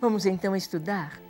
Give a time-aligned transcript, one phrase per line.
[0.00, 1.20] Vamos então estudar.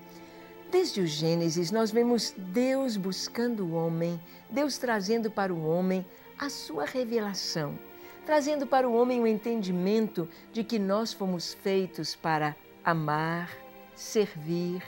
[0.70, 6.06] Desde o Gênesis, nós vemos Deus buscando o homem, Deus trazendo para o homem
[6.38, 7.76] a sua revelação,
[8.24, 12.54] trazendo para o homem o entendimento de que nós fomos feitos para
[12.84, 13.50] amar,
[13.96, 14.80] servir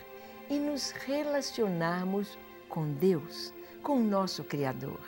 [0.48, 2.38] e nos relacionarmos
[2.68, 3.52] com Deus,
[3.82, 5.00] com o nosso Criador.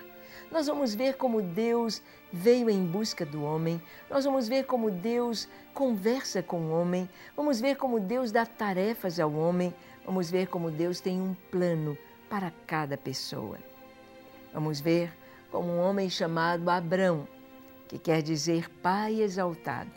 [0.55, 2.00] Nós vamos ver como Deus
[2.32, 7.61] veio em busca do homem, nós vamos ver como Deus conversa com o homem, vamos
[7.61, 9.75] ver como Deus dá tarefas ao homem,
[10.07, 11.99] vamos ver como Deus tem um plano
[12.30, 13.58] para cada pessoa.
[14.53, 15.13] Vamos ver
[15.50, 17.27] como um homem chamado Abrão,
[17.89, 19.91] que quer dizer pai exaltado,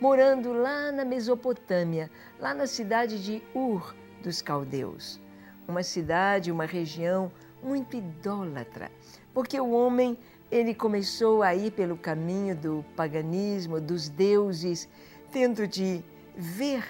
[0.00, 5.20] morando lá na Mesopotâmia, lá na cidade de Ur dos Caldeus,
[5.66, 7.28] uma cidade, uma região
[7.62, 8.90] muito idólatra,
[9.32, 10.18] porque o homem
[10.50, 14.88] ele começou a ir pelo caminho do paganismo, dos deuses,
[15.32, 16.04] tendo de
[16.36, 16.84] ver,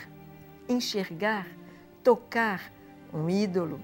[0.68, 1.46] enxergar,
[2.02, 2.72] tocar
[3.12, 3.80] um ídolo,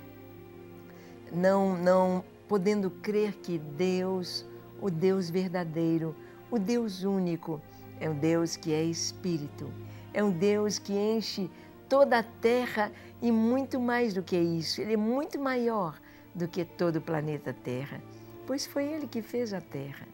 [1.33, 4.45] não, não podendo crer que Deus,
[4.81, 6.15] o Deus verdadeiro,
[6.51, 7.61] o Deus único,
[7.99, 9.73] é um Deus que é espírito,
[10.13, 11.51] é um Deus que enche
[11.89, 15.99] toda a terra e muito mais do que isso, ele é muito maior
[16.35, 18.01] do que todo o planeta Terra,
[18.47, 20.07] pois foi ele que fez a terra.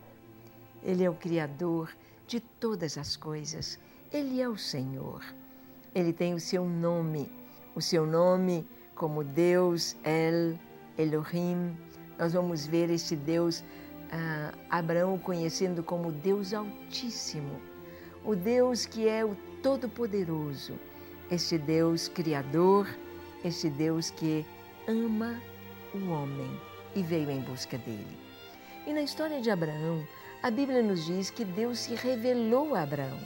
[0.83, 1.91] Ele é o Criador
[2.27, 3.79] de todas as coisas,
[4.13, 5.23] ele é o Senhor.
[5.95, 7.31] Ele tem o seu nome,
[7.75, 10.59] o seu nome como Deus El
[10.97, 11.77] Elohim.
[12.19, 13.65] Nós vamos ver este Deus,
[14.11, 17.61] ah, Abraão conhecendo como Deus Altíssimo,
[18.25, 20.75] o Deus que é o Todo-Poderoso,
[21.31, 22.87] este Deus Criador,
[23.45, 24.45] este Deus que
[24.87, 25.41] ama
[25.95, 26.61] o homem
[26.95, 28.19] e veio em busca dele.
[28.87, 30.07] E na história de Abraão,
[30.43, 33.19] a Bíblia nos diz que Deus se revelou a Abraão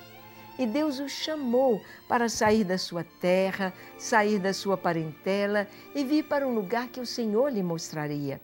[0.59, 6.25] e Deus o chamou para sair da sua terra, sair da sua parentela e vir
[6.25, 8.41] para um lugar que o Senhor lhe mostraria.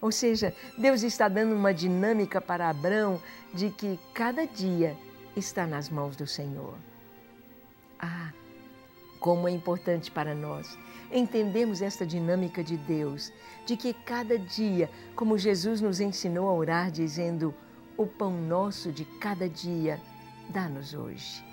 [0.00, 3.20] Ou seja, Deus está dando uma dinâmica para Abraão
[3.52, 4.96] de que cada dia
[5.36, 6.74] está nas mãos do Senhor.
[7.98, 8.32] Ah,
[9.18, 10.78] como é importante para nós
[11.12, 13.32] entendemos esta dinâmica de Deus,
[13.66, 17.54] de que cada dia, como Jesus nos ensinou a orar, dizendo:
[17.96, 20.00] O pão nosso de cada dia,
[20.50, 21.50] dá-nos hoje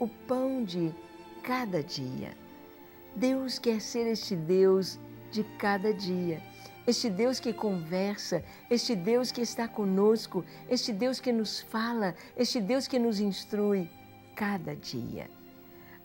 [0.00, 0.92] o pão de
[1.42, 2.34] cada dia.
[3.14, 4.98] Deus quer ser este Deus
[5.30, 6.42] de cada dia.
[6.86, 12.60] Este Deus que conversa, este Deus que está conosco, este Deus que nos fala, este
[12.60, 13.88] Deus que nos instrui
[14.34, 15.30] cada dia.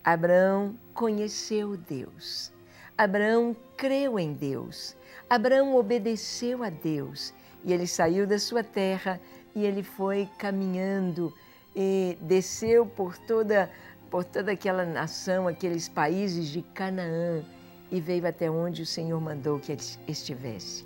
[0.04, 2.55] Abraão conheceu Deus.
[2.98, 4.96] Abraão creu em Deus.
[5.30, 7.34] Abraão obedeceu a Deus
[7.66, 9.20] e ele saiu da sua terra
[9.54, 11.34] e ele foi caminhando
[11.76, 13.70] e desceu por toda,
[14.10, 17.44] por toda aquela nação, aqueles países de Canaã
[17.92, 20.86] e veio até onde o Senhor mandou que ele estivesse.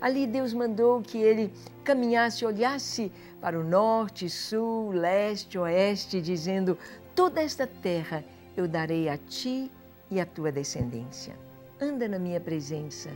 [0.00, 1.52] Ali Deus mandou que ele
[1.84, 6.78] caminhasse, olhasse para o norte, sul, leste, oeste, dizendo:
[7.14, 8.24] Toda esta terra
[8.56, 9.70] eu darei a ti
[10.10, 11.49] e à tua descendência.
[11.80, 13.10] Anda na minha presença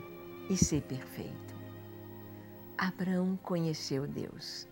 [0.49, 1.55] e ser perfeito.
[2.79, 4.67] Abraão conheceu Deus.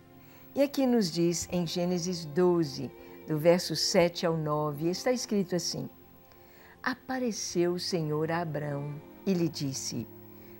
[0.54, 2.90] E aqui nos diz em Gênesis 12,
[3.28, 5.90] do verso 7 ao 9, está escrito assim:
[6.82, 8.94] Apareceu o Senhor a Abraão
[9.26, 10.08] e lhe disse: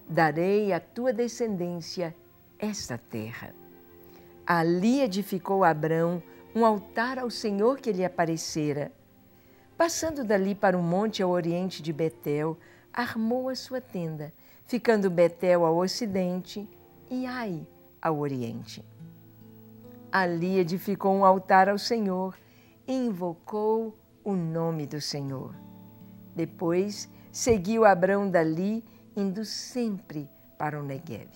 [0.07, 2.15] Darei à tua descendência
[2.59, 3.55] esta terra.
[4.47, 6.23] Ali edificou Abraão
[6.55, 8.93] um altar ao Senhor que lhe aparecera.
[9.75, 12.59] Passando dali para o monte ao oriente de Betel,
[12.93, 14.33] armou a sua tenda,
[14.67, 16.69] ficando Betel ao ocidente
[17.11, 17.67] e Ai
[18.01, 18.85] ao oriente.
[20.11, 22.37] Ali edificou um altar ao Senhor
[22.87, 25.55] e invocou o nome do Senhor.
[26.35, 28.85] Depois seguiu Abrão dali,
[29.17, 31.31] indo sempre para o Negev.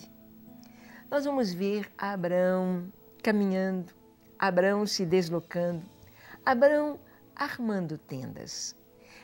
[1.11, 3.93] Nós vamos ver Abraão caminhando,
[4.39, 5.83] Abraão se deslocando,
[6.45, 6.99] Abraão
[7.35, 8.75] armando tendas.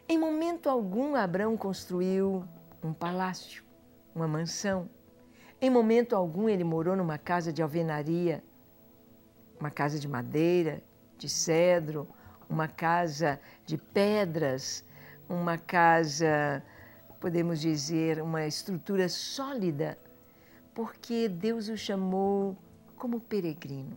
[0.08, 2.44] Em momento algum, Abraão construiu
[2.82, 3.64] um palácio,
[4.14, 4.88] uma mansão.
[5.60, 8.42] Em momento algum, ele morou numa casa de alvenaria
[9.62, 10.82] uma casa de madeira,
[11.16, 12.08] de cedro,
[12.50, 14.84] uma casa de pedras,
[15.28, 16.60] uma casa,
[17.20, 19.96] podemos dizer, uma estrutura sólida,
[20.74, 22.56] porque Deus o chamou
[22.96, 23.96] como peregrino,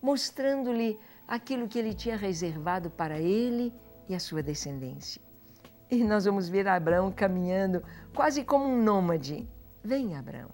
[0.00, 0.98] mostrando-lhe
[1.28, 3.74] aquilo que ele tinha reservado para ele
[4.08, 5.20] e a sua descendência.
[5.90, 7.82] E nós vamos ver Abraão caminhando
[8.14, 9.48] quase como um nômade.
[9.82, 10.50] Vem, Abraão.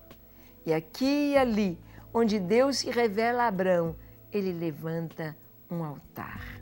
[0.66, 1.78] E aqui e ali,
[2.12, 3.96] onde Deus se revela a Abraão,
[4.32, 5.36] ele levanta
[5.70, 6.60] um altar.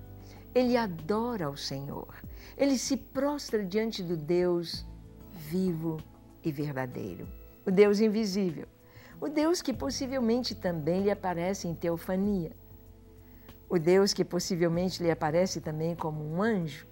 [0.55, 2.15] Ele adora ao Senhor.
[2.57, 4.87] Ele se prostra diante do Deus
[5.33, 5.99] vivo
[6.43, 7.29] e verdadeiro,
[7.65, 8.67] o Deus invisível,
[9.21, 12.53] o Deus que possivelmente também lhe aparece em teofania,
[13.69, 16.87] o Deus que possivelmente lhe aparece também como um anjo,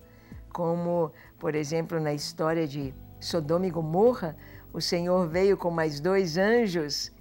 [0.56, 4.34] como, por exemplo, na história de Sodoma e Gomorra,
[4.72, 7.12] o Senhor veio com mais dois anjos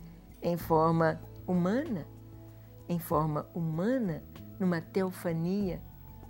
[0.42, 2.08] em forma humana,
[2.88, 4.24] em forma humana,
[4.58, 5.82] numa teofania,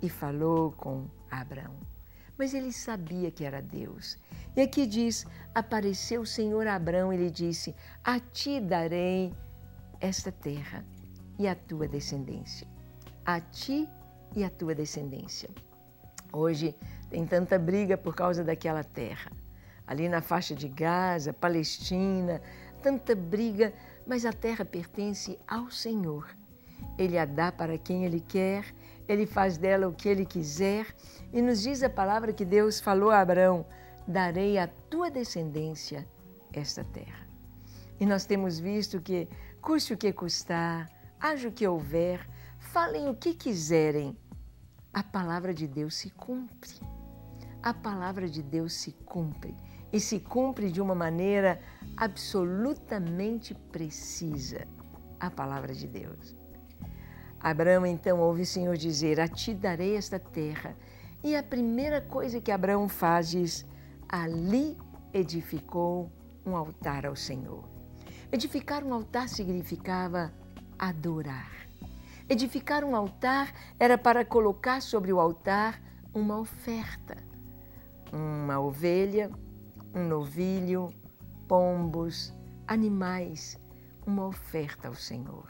[0.02, 1.76] e falou com Abraão.
[2.36, 4.18] Mas ele sabia que era Deus.
[4.56, 5.24] E aqui diz:
[5.54, 9.32] apareceu o Senhor a Abraão e lhe disse: A ti darei
[10.00, 10.84] esta terra
[11.38, 12.66] e a tua descendência.
[13.24, 13.88] A ti
[14.34, 15.48] e a tua descendência.
[16.36, 16.76] Hoje
[17.08, 19.32] tem tanta briga por causa daquela terra.
[19.86, 22.42] Ali na faixa de Gaza, Palestina,
[22.82, 23.72] tanta briga,
[24.06, 26.28] mas a terra pertence ao Senhor.
[26.98, 28.66] Ele a dá para quem Ele quer,
[29.08, 30.94] Ele faz dela o que Ele quiser,
[31.32, 33.64] e nos diz a palavra que Deus falou a Abraão:
[34.06, 36.06] darei à tua descendência
[36.52, 37.26] esta terra.
[37.98, 39.26] E nós temos visto que,
[39.62, 40.86] custe o que custar,
[41.18, 42.28] haja o que houver,
[42.58, 44.14] falem o que quiserem,
[44.96, 46.80] a palavra de Deus se cumpre.
[47.62, 49.54] A palavra de Deus se cumpre
[49.92, 51.60] e se cumpre de uma maneira
[51.98, 54.66] absolutamente precisa.
[55.20, 56.34] A palavra de Deus.
[57.38, 60.74] Abraão então ouve o Senhor dizer: A ti darei esta terra.
[61.22, 63.66] E a primeira coisa que Abraão faz diz:
[64.08, 64.78] Ali
[65.12, 66.10] edificou
[66.46, 67.68] um altar ao Senhor.
[68.32, 70.32] Edificar um altar significava
[70.78, 71.65] adorar.
[72.28, 75.80] Edificar um altar era para colocar sobre o altar
[76.12, 77.16] uma oferta.
[78.12, 79.30] Uma ovelha,
[79.94, 80.88] um novilho,
[81.46, 82.34] pombos,
[82.66, 83.56] animais,
[84.04, 85.48] uma oferta ao Senhor.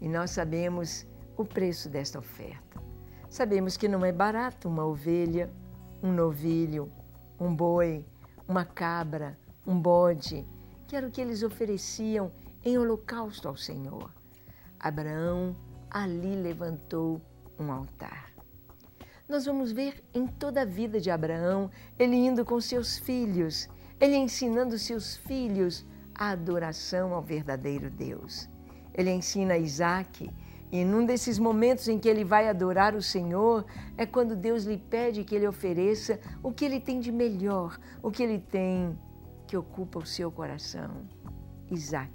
[0.00, 1.06] E nós sabemos
[1.36, 2.82] o preço desta oferta.
[3.28, 5.54] Sabemos que não é barato uma ovelha,
[6.02, 6.90] um novilho,
[7.38, 8.04] um boi,
[8.48, 10.44] uma cabra, um bode,
[10.88, 12.32] que era o que eles ofereciam
[12.64, 14.10] em holocausto ao Senhor.
[14.80, 15.54] Abraão
[15.90, 17.20] ali levantou
[17.58, 18.32] um altar.
[19.28, 23.68] Nós vamos ver em toda a vida de Abraão ele indo com seus filhos,
[24.00, 28.48] ele ensinando seus filhos a adoração ao verdadeiro Deus.
[28.94, 30.28] Ele ensina Isaac,
[30.72, 33.64] e num desses momentos em que ele vai adorar o Senhor,
[33.96, 38.10] é quando Deus lhe pede que ele ofereça o que ele tem de melhor, o
[38.10, 38.98] que ele tem
[39.46, 41.08] que ocupa o seu coração.
[41.70, 42.12] Isaac,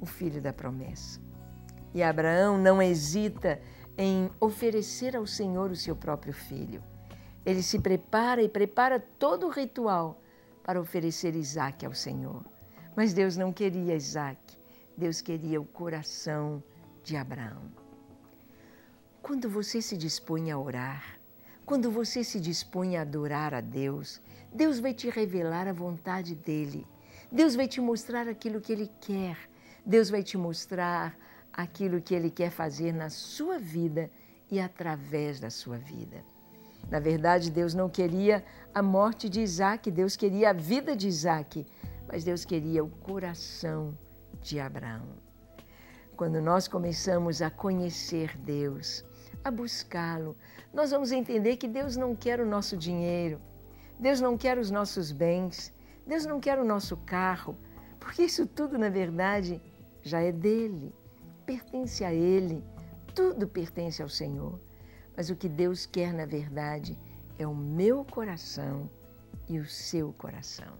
[0.00, 1.29] o filho da promessa.
[1.92, 3.60] E Abraão não hesita
[3.96, 6.82] em oferecer ao Senhor o seu próprio filho.
[7.44, 10.22] Ele se prepara e prepara todo o ritual
[10.62, 12.44] para oferecer Isaac ao Senhor.
[12.96, 14.58] Mas Deus não queria Isaac,
[14.96, 16.62] Deus queria o coração
[17.02, 17.62] de Abraão.
[19.22, 21.18] Quando você se dispõe a orar,
[21.64, 24.20] quando você se dispõe a adorar a Deus,
[24.52, 26.86] Deus vai te revelar a vontade dele.
[27.30, 29.36] Deus vai te mostrar aquilo que ele quer.
[29.86, 31.16] Deus vai te mostrar
[31.62, 34.10] aquilo que Ele quer fazer na sua vida
[34.50, 36.24] e através da sua vida.
[36.88, 41.66] Na verdade, Deus não queria a morte de Isaac, Deus queria a vida de Isaac,
[42.08, 43.96] mas Deus queria o coração
[44.40, 45.08] de Abraão.
[46.16, 49.04] Quando nós começamos a conhecer Deus,
[49.44, 50.36] a buscá-lo,
[50.72, 53.40] nós vamos entender que Deus não quer o nosso dinheiro,
[53.98, 55.72] Deus não quer os nossos bens,
[56.06, 57.56] Deus não quer o nosso carro,
[57.98, 59.62] porque isso tudo, na verdade,
[60.02, 60.92] já é dele
[61.50, 62.62] pertence a Ele,
[63.12, 64.60] tudo pertence ao Senhor.
[65.16, 66.96] Mas o que Deus quer, na verdade,
[67.40, 68.88] é o meu coração
[69.48, 70.78] e o seu coração.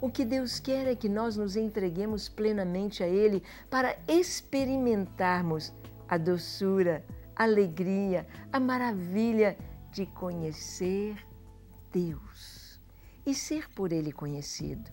[0.00, 5.74] O que Deus quer é que nós nos entreguemos plenamente a Ele para experimentarmos
[6.08, 7.04] a doçura,
[7.34, 9.58] a alegria, a maravilha
[9.90, 11.16] de conhecer
[11.90, 12.80] Deus
[13.26, 14.88] e ser por Ele conhecido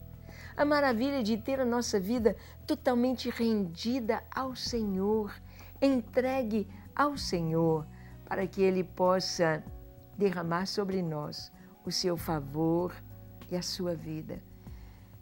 [0.55, 5.33] a maravilha de ter a nossa vida totalmente rendida ao Senhor,
[5.81, 7.85] entregue ao Senhor,
[8.25, 9.63] para que Ele possa
[10.17, 11.51] derramar sobre nós
[11.85, 12.93] o seu favor
[13.49, 14.39] e a sua vida.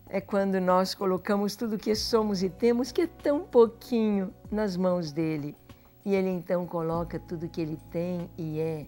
[0.08, 4.76] É quando nós colocamos tudo o que somos e temos, que é tão pouquinho, nas
[4.76, 5.56] mãos dele.
[6.04, 8.88] E ele então coloca tudo o que ele tem e é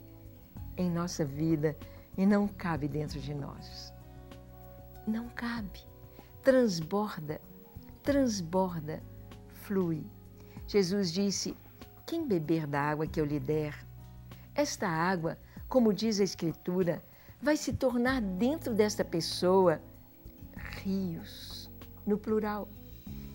[0.75, 1.77] em nossa vida
[2.17, 3.93] e não cabe dentro de nós.
[5.07, 5.92] Não cabe
[6.43, 7.39] transborda,
[8.01, 9.01] transborda,
[9.63, 10.05] flui.
[10.67, 11.55] Jesus disse:
[12.05, 13.85] Quem beber da água que eu lhe der,
[14.53, 17.03] esta água, como diz a Escritura,
[17.41, 19.81] vai se tornar dentro desta pessoa
[20.83, 21.69] rios,
[22.05, 22.67] no plural.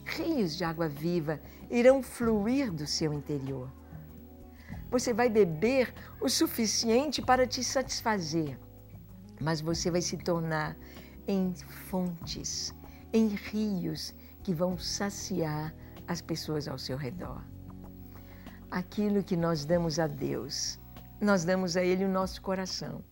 [0.05, 3.71] Rios de água viva irão fluir do seu interior.
[4.91, 8.59] você vai beber o suficiente para te satisfazer,
[9.39, 10.75] mas você vai se tornar
[11.27, 11.55] em
[11.91, 12.75] fontes,
[13.13, 15.75] em rios que vão saciar
[16.07, 17.43] as pessoas ao seu redor.
[18.71, 20.79] Aquilo que nós damos a Deus,
[21.21, 23.05] nós damos a Ele o nosso coração.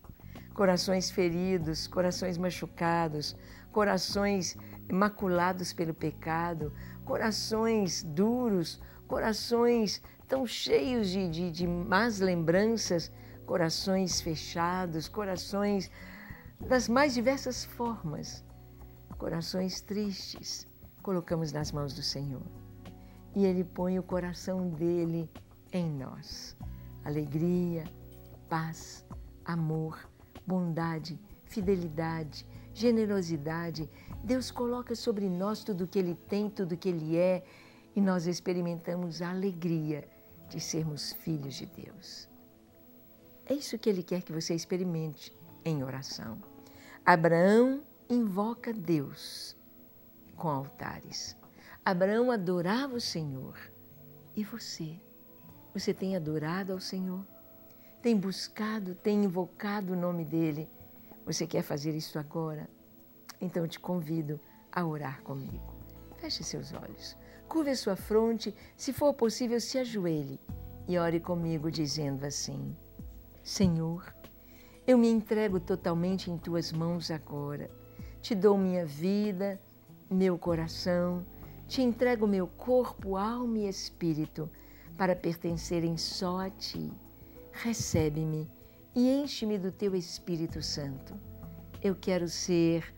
[0.53, 3.35] Corações feridos, corações machucados,
[3.71, 4.57] corações
[4.91, 6.73] maculados pelo pecado,
[7.05, 13.11] corações duros, corações tão cheios de, de, de más lembranças,
[13.45, 15.89] corações fechados, corações
[16.59, 18.43] das mais diversas formas,
[19.17, 20.67] corações tristes,
[21.01, 22.43] colocamos nas mãos do Senhor.
[23.35, 25.29] E Ele põe o coração dele
[25.73, 26.55] em nós.
[27.03, 27.83] Alegria,
[28.49, 29.05] paz,
[29.43, 30.09] amor,
[30.45, 33.89] bondade, fidelidade, generosidade.
[34.23, 37.43] Deus coloca sobre nós tudo o que Ele tem, tudo o que Ele é,
[37.95, 40.07] e nós experimentamos a alegria
[40.49, 42.29] de sermos filhos de Deus.
[43.45, 46.37] É isso que Ele quer que você experimente em oração.
[47.05, 49.55] Abraão invoca Deus
[50.35, 51.35] com altares.
[51.83, 53.57] Abraão adorava o Senhor.
[54.35, 54.99] E você?
[55.73, 57.25] Você tem adorado ao Senhor?
[58.01, 60.69] Tem buscado, tem invocado o nome dele?
[61.25, 62.69] Você quer fazer isso agora?
[63.41, 64.39] Então eu te convido
[64.71, 65.75] a orar comigo.
[66.17, 70.39] Feche seus olhos, curve sua fronte, se for possível, se ajoelhe
[70.87, 72.75] e ore comigo dizendo assim:
[73.43, 74.13] Senhor,
[74.85, 77.69] eu me entrego totalmente em tuas mãos agora.
[78.21, 79.59] Te dou minha vida,
[80.09, 81.25] meu coração,
[81.67, 84.49] te entrego meu corpo, alma e espírito
[84.97, 86.91] para pertencerem só a ti.
[87.51, 88.49] Recebe-me
[88.95, 91.13] e enche-me do teu Espírito Santo.
[91.81, 92.93] Eu quero ser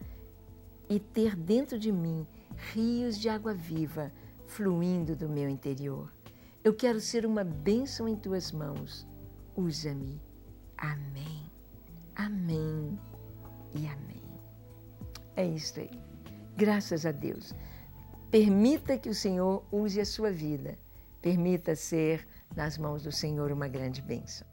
[0.90, 2.26] e ter dentro de mim
[2.74, 4.12] rios de água viva
[4.48, 6.12] fluindo do meu interior.
[6.64, 9.08] Eu quero ser uma bênção em tuas mãos.
[9.56, 10.22] Usa-me.
[10.78, 11.50] Amém.
[12.16, 13.00] Amém
[13.76, 14.29] e amém.
[15.36, 15.92] É isso aí.
[16.56, 17.54] Graças a Deus.
[18.32, 20.78] Permita que o Senhor use a sua vida.
[21.22, 24.49] Permita ser nas mãos do Senhor uma grande bênção.